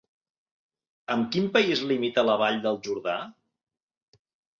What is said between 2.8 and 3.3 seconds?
Jordà?